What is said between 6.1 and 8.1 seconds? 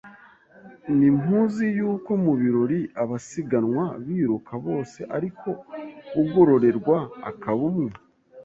ugororerwa akaba umwe